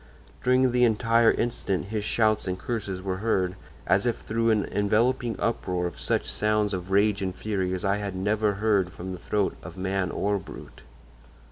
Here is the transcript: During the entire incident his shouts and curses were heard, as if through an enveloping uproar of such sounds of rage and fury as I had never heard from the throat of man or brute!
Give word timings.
During 0.43 0.71
the 0.71 0.83
entire 0.83 1.29
incident 1.29 1.89
his 1.89 2.03
shouts 2.03 2.47
and 2.47 2.57
curses 2.57 3.03
were 3.03 3.17
heard, 3.17 3.55
as 3.85 4.07
if 4.07 4.17
through 4.17 4.49
an 4.49 4.65
enveloping 4.65 5.35
uproar 5.39 5.85
of 5.85 5.99
such 5.99 6.25
sounds 6.27 6.73
of 6.73 6.89
rage 6.89 7.21
and 7.21 7.35
fury 7.35 7.71
as 7.75 7.85
I 7.85 7.97
had 7.97 8.15
never 8.15 8.53
heard 8.53 8.91
from 8.91 9.11
the 9.11 9.19
throat 9.19 9.55
of 9.61 9.77
man 9.77 10.09
or 10.09 10.39
brute! 10.39 10.81